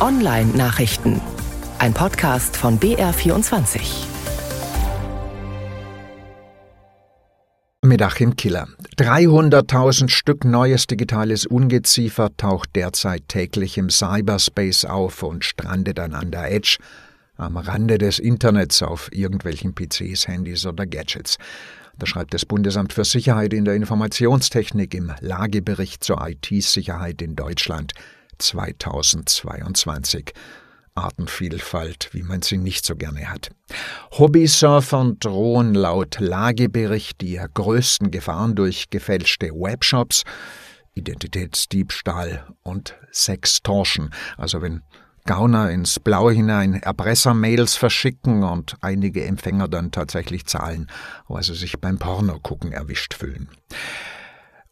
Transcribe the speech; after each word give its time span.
Online-Nachrichten. 0.00 1.20
Ein 1.78 1.92
Podcast 1.92 2.56
von 2.56 2.80
BR24. 2.80 3.80
Mit 7.84 8.00
Achim 8.00 8.34
Killer. 8.34 8.66
300.000 8.96 10.08
Stück 10.08 10.46
neues 10.46 10.86
digitales 10.86 11.44
Ungeziefer 11.44 12.34
taucht 12.38 12.70
derzeit 12.76 13.28
täglich 13.28 13.76
im 13.76 13.90
Cyberspace 13.90 14.86
auf 14.86 15.22
und 15.22 15.44
strandet 15.44 16.00
an 16.00 16.30
der 16.30 16.50
Edge 16.50 16.78
am 17.36 17.58
Rande 17.58 17.98
des 17.98 18.18
Internets 18.18 18.82
auf 18.82 19.12
irgendwelchen 19.12 19.74
PCs, 19.74 20.28
Handys 20.28 20.64
oder 20.64 20.86
Gadgets. 20.86 21.36
Das 21.98 22.08
schreibt 22.08 22.32
das 22.32 22.46
Bundesamt 22.46 22.94
für 22.94 23.04
Sicherheit 23.04 23.52
in 23.52 23.66
der 23.66 23.74
Informationstechnik 23.74 24.94
im 24.94 25.12
Lagebericht 25.20 26.02
zur 26.02 26.26
IT-Sicherheit 26.26 27.20
in 27.20 27.36
Deutschland 27.36 27.92
2022. 28.40 30.32
Artenvielfalt, 30.94 32.10
wie 32.12 32.22
man 32.22 32.42
sie 32.42 32.58
nicht 32.58 32.84
so 32.84 32.96
gerne 32.96 33.30
hat. 33.30 33.50
Hobbysurfern 34.12 35.18
drohen 35.20 35.74
laut 35.74 36.18
Lagebericht 36.18 37.20
die 37.20 37.40
größten 37.54 38.10
Gefahren 38.10 38.54
durch 38.54 38.90
gefälschte 38.90 39.50
Webshops, 39.52 40.24
Identitätsdiebstahl 40.94 42.46
und 42.62 42.96
Sextortion. 43.12 44.10
Also 44.36 44.60
wenn 44.62 44.82
Gauner 45.26 45.70
ins 45.70 46.00
Blaue 46.00 46.32
hinein 46.32 46.74
Erpressermails 46.74 47.76
verschicken 47.76 48.42
und 48.42 48.74
einige 48.80 49.24
Empfänger 49.24 49.68
dann 49.68 49.92
tatsächlich 49.92 50.46
zahlen, 50.46 50.88
weil 51.28 51.42
sie 51.42 51.54
sich 51.54 51.80
beim 51.80 51.98
Pornogucken 51.98 52.72
erwischt 52.72 53.14
fühlen. 53.14 53.48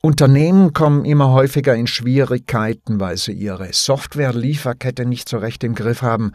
Unternehmen 0.01 0.73
kommen 0.73 1.05
immer 1.05 1.33
häufiger 1.33 1.75
in 1.75 1.88
Schwierigkeiten, 1.88 3.01
weil 3.01 3.16
sie 3.16 3.33
ihre 3.33 3.73
Software-Lieferkette 3.73 5.05
nicht 5.05 5.29
so 5.29 5.38
recht 5.38 5.65
im 5.65 5.74
Griff 5.74 6.02
haben. 6.02 6.33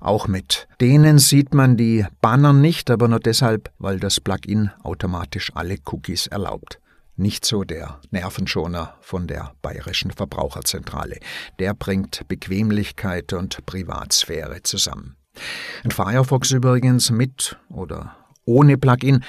auch 0.00 0.28
mit 0.28 0.68
denen 0.80 1.18
sieht 1.18 1.54
man 1.54 1.76
die 1.76 2.06
Banner 2.20 2.52
nicht, 2.52 2.90
aber 2.90 3.08
nur 3.08 3.20
deshalb, 3.20 3.72
weil 3.78 3.98
das 3.98 4.20
Plugin 4.20 4.70
automatisch 4.82 5.52
alle 5.54 5.76
Cookies 5.86 6.26
erlaubt. 6.26 6.80
Nicht 7.16 7.46
so 7.46 7.64
der 7.64 8.00
Nervenschoner 8.10 8.94
von 9.00 9.26
der 9.26 9.54
Bayerischen 9.62 10.10
Verbraucherzentrale. 10.10 11.18
Der 11.58 11.72
bringt 11.72 12.28
Bequemlichkeit 12.28 13.32
und 13.32 13.64
Privatsphäre 13.64 14.62
zusammen. 14.62 15.16
Ein 15.82 15.90
Firefox 15.90 16.50
übrigens 16.50 17.10
mit 17.10 17.56
oder 17.70 18.16
ohne 18.44 18.76
Plugin, 18.76 19.24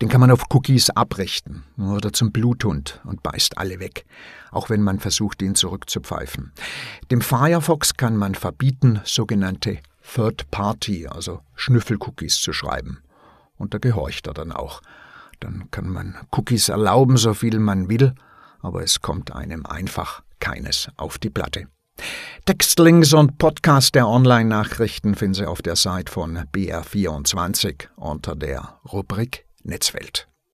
den 0.00 0.08
kann 0.08 0.20
man 0.20 0.30
auf 0.30 0.44
Cookies 0.50 0.90
abrichten 0.90 1.64
oder 1.78 2.12
zum 2.12 2.32
Bluthund 2.32 3.00
und 3.04 3.22
beißt 3.22 3.58
alle 3.58 3.80
weg, 3.80 4.06
auch 4.50 4.70
wenn 4.70 4.82
man 4.82 4.98
versucht, 4.98 5.42
ihn 5.42 5.54
zurückzupfeifen. 5.54 6.52
Dem 7.10 7.20
Firefox 7.20 7.94
kann 7.94 8.16
man 8.16 8.34
verbieten, 8.34 9.00
sogenannte 9.04 9.78
Third 10.14 10.50
Party, 10.50 11.06
also 11.06 11.40
Schnüffelcookies 11.54 12.40
zu 12.40 12.52
schreiben. 12.52 13.02
Und 13.56 13.74
da 13.74 13.78
gehorcht 13.78 14.26
er 14.26 14.34
dann 14.34 14.52
auch. 14.52 14.80
Dann 15.38 15.70
kann 15.70 15.88
man 15.88 16.16
Cookies 16.32 16.68
erlauben, 16.68 17.16
so 17.16 17.34
viel 17.34 17.58
man 17.58 17.88
will, 17.88 18.14
aber 18.60 18.82
es 18.82 19.00
kommt 19.00 19.32
einem 19.32 19.66
einfach 19.66 20.22
keines 20.38 20.88
auf 20.96 21.18
die 21.18 21.30
Platte. 21.30 21.68
Textlinks 22.46 23.12
und 23.12 23.38
Podcast 23.38 23.94
der 23.94 24.08
Online-Nachrichten 24.08 25.14
finden 25.14 25.34
Sie 25.34 25.46
auf 25.46 25.62
der 25.62 25.76
Seite 25.76 26.10
von 26.10 26.38
BR24 26.54 27.88
unter 27.96 28.34
der 28.34 28.80
Rubrik 28.90 29.44
Netzwelt. 29.62 30.29